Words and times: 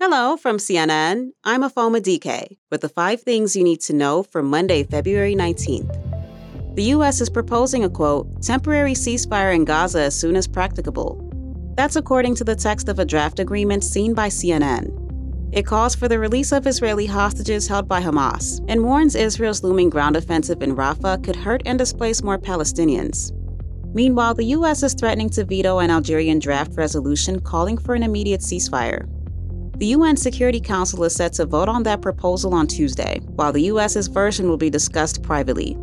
Hello 0.00 0.36
from 0.36 0.56
CNN. 0.56 1.30
I'm 1.44 1.62
Afoma 1.62 2.00
DK 2.00 2.58
with 2.70 2.80
the 2.80 2.88
five 2.88 3.22
things 3.22 3.54
you 3.54 3.62
need 3.62 3.80
to 3.82 3.92
know 3.92 4.24
for 4.24 4.42
Monday, 4.42 4.82
February 4.82 5.36
19th. 5.36 6.74
The 6.74 6.82
U.S. 6.94 7.20
is 7.20 7.30
proposing 7.30 7.84
a 7.84 7.88
quote, 7.88 8.42
temporary 8.42 8.94
ceasefire 8.94 9.54
in 9.54 9.64
Gaza 9.64 10.00
as 10.00 10.18
soon 10.18 10.34
as 10.34 10.48
practicable. 10.48 11.20
That's 11.76 11.94
according 11.94 12.34
to 12.36 12.44
the 12.44 12.56
text 12.56 12.88
of 12.88 12.98
a 12.98 13.04
draft 13.04 13.38
agreement 13.38 13.84
seen 13.84 14.14
by 14.14 14.28
CNN. 14.28 14.90
It 15.52 15.64
calls 15.64 15.94
for 15.94 16.08
the 16.08 16.18
release 16.18 16.50
of 16.50 16.66
Israeli 16.66 17.06
hostages 17.06 17.68
held 17.68 17.86
by 17.86 18.02
Hamas 18.02 18.64
and 18.68 18.82
warns 18.82 19.14
Israel's 19.14 19.62
looming 19.62 19.90
ground 19.90 20.16
offensive 20.16 20.60
in 20.60 20.74
Rafah 20.74 21.22
could 21.22 21.36
hurt 21.36 21.62
and 21.66 21.78
displace 21.78 22.20
more 22.20 22.38
Palestinians. 22.38 23.30
Meanwhile, 23.94 24.34
the 24.34 24.46
U.S. 24.56 24.82
is 24.82 24.94
threatening 24.94 25.30
to 25.30 25.44
veto 25.44 25.78
an 25.78 25.90
Algerian 25.90 26.40
draft 26.40 26.72
resolution 26.74 27.38
calling 27.40 27.78
for 27.78 27.94
an 27.94 28.02
immediate 28.02 28.40
ceasefire. 28.40 29.08
The 29.76 29.86
UN 29.86 30.16
Security 30.16 30.60
Council 30.60 31.02
is 31.02 31.16
set 31.16 31.32
to 31.32 31.46
vote 31.46 31.68
on 31.68 31.82
that 31.82 32.00
proposal 32.00 32.54
on 32.54 32.68
Tuesday, 32.68 33.18
while 33.34 33.52
the 33.52 33.62
US's 33.62 34.06
version 34.06 34.48
will 34.48 34.56
be 34.56 34.70
discussed 34.70 35.20
privately. 35.20 35.76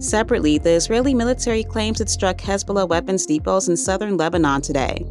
Separately, 0.00 0.58
the 0.58 0.72
Israeli 0.72 1.14
military 1.14 1.62
claims 1.62 2.00
it 2.00 2.10
struck 2.10 2.38
Hezbollah 2.38 2.88
weapons 2.88 3.24
depots 3.24 3.68
in 3.68 3.76
southern 3.76 4.16
Lebanon 4.16 4.62
today. 4.62 5.06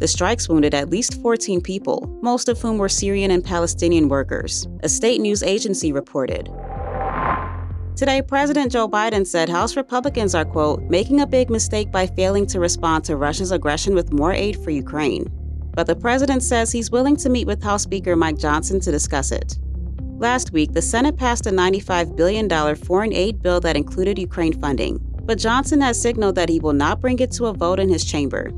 The 0.00 0.08
strikes 0.08 0.48
wounded 0.48 0.74
at 0.74 0.90
least 0.90 1.22
14 1.22 1.60
people, 1.60 2.18
most 2.22 2.48
of 2.48 2.60
whom 2.60 2.76
were 2.76 2.88
Syrian 2.88 3.30
and 3.30 3.44
Palestinian 3.44 4.08
workers, 4.08 4.66
a 4.82 4.88
state 4.88 5.20
news 5.20 5.44
agency 5.44 5.92
reported. 5.92 6.50
Today, 7.94 8.20
President 8.20 8.72
Joe 8.72 8.88
Biden 8.88 9.24
said 9.24 9.48
House 9.48 9.76
Republicans 9.76 10.34
are, 10.34 10.44
quote, 10.44 10.82
making 10.90 11.20
a 11.20 11.26
big 11.26 11.50
mistake 11.50 11.92
by 11.92 12.08
failing 12.08 12.46
to 12.46 12.58
respond 12.58 13.04
to 13.04 13.16
Russia's 13.16 13.52
aggression 13.52 13.94
with 13.94 14.12
more 14.12 14.32
aid 14.32 14.58
for 14.64 14.70
Ukraine 14.70 15.30
but 15.76 15.86
the 15.86 15.94
president 15.94 16.42
says 16.42 16.72
he's 16.72 16.90
willing 16.90 17.16
to 17.16 17.28
meet 17.28 17.46
with 17.46 17.62
House 17.62 17.82
Speaker 17.82 18.16
Mike 18.16 18.38
Johnson 18.38 18.80
to 18.80 18.90
discuss 18.90 19.30
it. 19.30 19.58
Last 20.18 20.50
week, 20.50 20.72
the 20.72 20.80
Senate 20.80 21.18
passed 21.18 21.46
a 21.46 21.50
$95 21.50 22.16
billion 22.16 22.48
foreign 22.74 23.12
aid 23.12 23.42
bill 23.42 23.60
that 23.60 23.76
included 23.76 24.18
Ukraine 24.18 24.58
funding, 24.58 24.98
but 25.26 25.36
Johnson 25.36 25.82
has 25.82 26.00
signaled 26.00 26.34
that 26.36 26.48
he 26.48 26.60
will 26.60 26.72
not 26.72 27.02
bring 27.02 27.18
it 27.18 27.30
to 27.32 27.46
a 27.46 27.52
vote 27.52 27.78
in 27.78 27.90
his 27.90 28.06
chamber. 28.06 28.50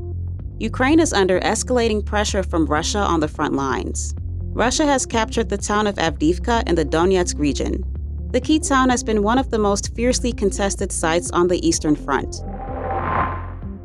Ukraine 0.59 1.01
is 1.01 1.11
under 1.11 1.41
escalating 1.41 2.05
pressure 2.05 2.41
from 2.41 2.65
Russia 2.65 2.99
on 2.99 3.19
the 3.19 3.27
front 3.27 3.53
lines. 3.53 4.15
Russia 4.53 4.85
has 4.85 5.05
captured 5.05 5.49
the 5.49 5.57
town 5.57 5.87
of 5.87 5.95
Avdiivka 5.95 6.67
in 6.69 6.75
the 6.75 6.85
Donetsk 6.85 7.37
region. 7.37 7.83
The 8.31 8.41
key 8.41 8.59
town 8.59 8.89
has 8.89 9.03
been 9.03 9.23
one 9.23 9.37
of 9.37 9.51
the 9.51 9.59
most 9.59 9.93
fiercely 9.93 10.31
contested 10.31 10.91
sites 10.91 11.31
on 11.31 11.49
the 11.49 11.65
Eastern 11.67 11.95
Front. 11.95 12.41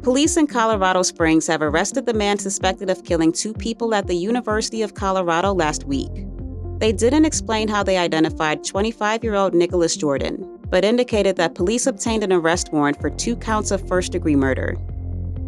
Police 0.04 0.36
in 0.36 0.46
Colorado 0.46 1.00
Springs 1.00 1.46
have 1.46 1.62
arrested 1.62 2.04
the 2.04 2.12
man 2.12 2.38
suspected 2.38 2.90
of 2.90 3.04
killing 3.04 3.32
two 3.32 3.54
people 3.54 3.94
at 3.94 4.06
the 4.06 4.14
University 4.14 4.82
of 4.82 4.92
Colorado 4.92 5.54
last 5.54 5.84
week. 5.84 6.26
They 6.78 6.92
didn't 6.92 7.24
explain 7.24 7.68
how 7.68 7.82
they 7.82 7.96
identified 7.96 8.64
25 8.64 9.24
year 9.24 9.34
old 9.34 9.54
Nicholas 9.54 9.96
Jordan, 9.96 10.58
but 10.68 10.84
indicated 10.84 11.36
that 11.36 11.54
police 11.54 11.86
obtained 11.86 12.22
an 12.22 12.34
arrest 12.34 12.70
warrant 12.70 13.00
for 13.00 13.08
two 13.08 13.34
counts 13.34 13.70
of 13.70 13.88
first 13.88 14.12
degree 14.12 14.36
murder. 14.36 14.76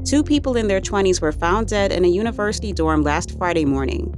Two 0.06 0.22
people 0.22 0.56
in 0.56 0.68
their 0.68 0.80
20s 0.80 1.20
were 1.20 1.32
found 1.32 1.68
dead 1.68 1.92
in 1.92 2.06
a 2.06 2.08
university 2.08 2.72
dorm 2.72 3.02
last 3.02 3.36
Friday 3.36 3.66
morning. 3.66 4.10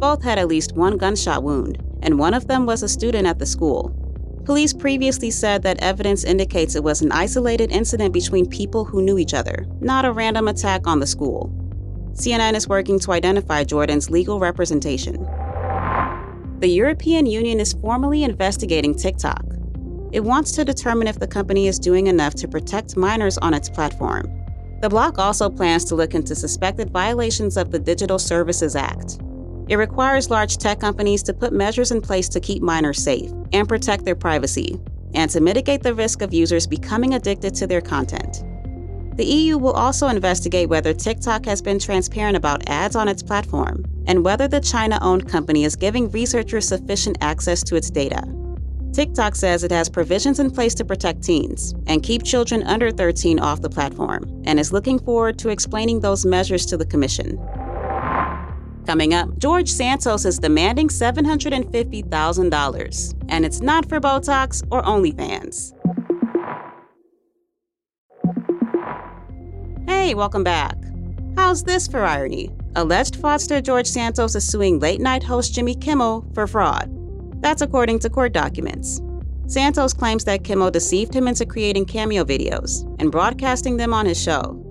Both 0.00 0.20
had 0.20 0.40
at 0.40 0.48
least 0.48 0.72
one 0.72 0.96
gunshot 0.96 1.44
wound, 1.44 1.80
and 2.02 2.18
one 2.18 2.34
of 2.34 2.48
them 2.48 2.66
was 2.66 2.82
a 2.82 2.88
student 2.88 3.28
at 3.28 3.38
the 3.38 3.46
school. 3.46 3.94
Police 4.46 4.72
previously 4.72 5.32
said 5.32 5.64
that 5.64 5.82
evidence 5.82 6.22
indicates 6.22 6.76
it 6.76 6.84
was 6.84 7.02
an 7.02 7.10
isolated 7.10 7.72
incident 7.72 8.14
between 8.14 8.48
people 8.48 8.84
who 8.84 9.02
knew 9.02 9.18
each 9.18 9.34
other, 9.34 9.66
not 9.80 10.04
a 10.04 10.12
random 10.12 10.46
attack 10.46 10.86
on 10.86 11.00
the 11.00 11.06
school. 11.06 11.50
CNN 12.12 12.54
is 12.54 12.68
working 12.68 13.00
to 13.00 13.10
identify 13.10 13.64
Jordan's 13.64 14.08
legal 14.08 14.38
representation. 14.38 15.24
The 16.60 16.68
European 16.68 17.26
Union 17.26 17.58
is 17.58 17.72
formally 17.72 18.22
investigating 18.22 18.94
TikTok. 18.94 19.44
It 20.12 20.20
wants 20.20 20.52
to 20.52 20.64
determine 20.64 21.08
if 21.08 21.18
the 21.18 21.26
company 21.26 21.66
is 21.66 21.80
doing 21.80 22.06
enough 22.06 22.36
to 22.36 22.46
protect 22.46 22.96
minors 22.96 23.38
on 23.38 23.52
its 23.52 23.68
platform. 23.68 24.30
The 24.80 24.88
bloc 24.88 25.18
also 25.18 25.50
plans 25.50 25.84
to 25.86 25.96
look 25.96 26.14
into 26.14 26.36
suspected 26.36 26.90
violations 26.90 27.56
of 27.56 27.72
the 27.72 27.80
Digital 27.80 28.20
Services 28.20 28.76
Act. 28.76 29.18
It 29.68 29.76
requires 29.76 30.30
large 30.30 30.58
tech 30.58 30.78
companies 30.78 31.22
to 31.24 31.34
put 31.34 31.52
measures 31.52 31.90
in 31.90 32.00
place 32.00 32.28
to 32.30 32.40
keep 32.40 32.62
minors 32.62 33.02
safe 33.02 33.30
and 33.52 33.68
protect 33.68 34.04
their 34.04 34.14
privacy, 34.14 34.80
and 35.14 35.30
to 35.30 35.40
mitigate 35.40 35.82
the 35.82 35.94
risk 35.94 36.22
of 36.22 36.32
users 36.32 36.66
becoming 36.66 37.14
addicted 37.14 37.54
to 37.56 37.66
their 37.66 37.80
content. 37.80 38.44
The 39.16 39.24
EU 39.24 39.58
will 39.58 39.72
also 39.72 40.08
investigate 40.08 40.68
whether 40.68 40.92
TikTok 40.92 41.46
has 41.46 41.62
been 41.62 41.78
transparent 41.78 42.36
about 42.36 42.68
ads 42.68 42.94
on 42.94 43.08
its 43.08 43.22
platform 43.22 43.84
and 44.06 44.24
whether 44.24 44.46
the 44.46 44.60
China 44.60 44.98
owned 45.00 45.28
company 45.28 45.64
is 45.64 45.74
giving 45.74 46.10
researchers 46.10 46.68
sufficient 46.68 47.16
access 47.20 47.62
to 47.64 47.76
its 47.76 47.90
data. 47.90 48.22
TikTok 48.92 49.34
says 49.34 49.64
it 49.64 49.72
has 49.72 49.88
provisions 49.88 50.38
in 50.38 50.50
place 50.50 50.74
to 50.74 50.84
protect 50.84 51.22
teens 51.22 51.74
and 51.86 52.02
keep 52.02 52.22
children 52.22 52.62
under 52.62 52.90
13 52.90 53.40
off 53.40 53.62
the 53.62 53.70
platform 53.70 54.42
and 54.44 54.60
is 54.60 54.72
looking 54.72 54.98
forward 54.98 55.38
to 55.38 55.48
explaining 55.48 56.00
those 56.00 56.24
measures 56.24 56.64
to 56.66 56.76
the 56.76 56.86
Commission. 56.86 57.38
Coming 58.86 59.14
up, 59.14 59.36
George 59.38 59.68
Santos 59.68 60.24
is 60.24 60.38
demanding 60.38 60.86
$750,000, 60.86 63.14
and 63.28 63.44
it's 63.44 63.60
not 63.60 63.88
for 63.88 63.98
Botox 63.98 64.62
or 64.70 64.80
OnlyFans. 64.82 65.72
Hey, 69.88 70.14
welcome 70.14 70.44
back. 70.44 70.76
How's 71.36 71.64
this 71.64 71.88
for 71.88 72.04
irony? 72.04 72.54
Alleged 72.76 73.16
fraudster 73.16 73.60
George 73.60 73.88
Santos 73.88 74.36
is 74.36 74.48
suing 74.48 74.78
late 74.78 75.00
night 75.00 75.24
host 75.24 75.52
Jimmy 75.52 75.74
Kimmel 75.74 76.24
for 76.32 76.46
fraud. 76.46 76.88
That's 77.42 77.62
according 77.62 77.98
to 78.00 78.08
court 78.08 78.32
documents. 78.32 79.00
Santos 79.48 79.92
claims 79.92 80.24
that 80.24 80.44
Kimmel 80.44 80.70
deceived 80.70 81.12
him 81.12 81.26
into 81.26 81.44
creating 81.44 81.86
cameo 81.86 82.24
videos 82.24 82.84
and 83.00 83.10
broadcasting 83.10 83.78
them 83.78 83.92
on 83.92 84.06
his 84.06 84.22
show. 84.22 84.62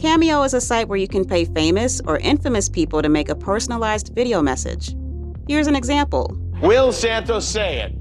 Cameo 0.00 0.42
is 0.42 0.52
a 0.52 0.60
site 0.60 0.88
where 0.88 0.98
you 0.98 1.08
can 1.08 1.24
pay 1.24 1.46
famous 1.46 2.02
or 2.06 2.18
infamous 2.18 2.68
people 2.68 3.00
to 3.00 3.08
make 3.08 3.30
a 3.30 3.34
personalized 3.34 4.14
video 4.14 4.42
message. 4.42 4.94
Here's 5.48 5.66
an 5.66 5.74
example 5.74 6.36
Will 6.60 6.92
Santos 6.92 7.48
say 7.48 7.80
it? 7.80 7.94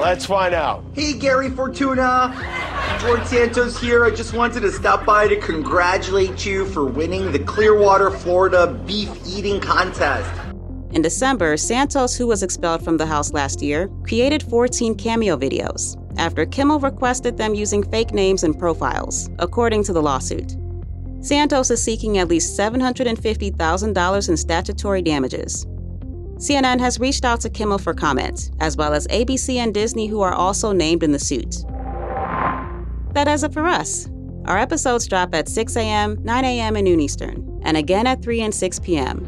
Let's 0.00 0.26
find 0.26 0.54
out. 0.54 0.84
Hey, 0.94 1.12
Gary 1.12 1.48
Fortuna. 1.50 2.34
George 3.00 3.24
Santos 3.24 3.80
here. 3.80 4.04
I 4.04 4.10
just 4.10 4.34
wanted 4.34 4.60
to 4.60 4.72
stop 4.72 5.04
by 5.04 5.28
to 5.28 5.36
congratulate 5.36 6.44
you 6.44 6.66
for 6.66 6.84
winning 6.84 7.30
the 7.30 7.38
Clearwater, 7.38 8.10
Florida 8.10 8.66
beef 8.84 9.10
eating 9.26 9.60
contest. 9.60 10.28
In 10.90 11.02
December, 11.02 11.56
Santos, 11.56 12.16
who 12.16 12.26
was 12.26 12.42
expelled 12.42 12.82
from 12.82 12.96
the 12.96 13.06
House 13.06 13.32
last 13.32 13.62
year, 13.62 13.88
created 14.04 14.42
14 14.44 14.96
cameo 14.96 15.36
videos 15.36 15.96
after 16.18 16.44
Kimmel 16.44 16.80
requested 16.80 17.36
them 17.36 17.54
using 17.54 17.82
fake 17.82 18.12
names 18.12 18.44
and 18.44 18.58
profiles, 18.58 19.30
according 19.38 19.84
to 19.84 19.92
the 19.92 20.02
lawsuit. 20.02 20.56
Santos 21.20 21.70
is 21.70 21.82
seeking 21.82 22.18
at 22.18 22.28
least 22.28 22.58
$750,000 22.58 24.28
in 24.28 24.36
statutory 24.36 25.02
damages. 25.02 25.66
CNN 26.36 26.78
has 26.78 27.00
reached 27.00 27.24
out 27.24 27.40
to 27.40 27.50
Kimmel 27.50 27.78
for 27.78 27.94
comment, 27.94 28.50
as 28.60 28.76
well 28.76 28.94
as 28.94 29.08
ABC 29.08 29.56
and 29.56 29.74
Disney, 29.74 30.06
who 30.06 30.20
are 30.20 30.34
also 30.34 30.70
named 30.72 31.02
in 31.02 31.10
the 31.10 31.18
suit. 31.18 31.64
That 33.14 33.24
does 33.24 33.42
it 33.42 33.52
for 33.52 33.66
us. 33.66 34.08
Our 34.44 34.56
episodes 34.56 35.08
drop 35.08 35.34
at 35.34 35.48
6 35.48 35.76
a.m., 35.76 36.18
9 36.22 36.44
a.m., 36.44 36.76
and 36.76 36.84
noon 36.84 37.00
Eastern, 37.00 37.60
and 37.64 37.76
again 37.76 38.06
at 38.06 38.22
3 38.22 38.42
and 38.42 38.54
6 38.54 38.78
p.m. 38.78 39.27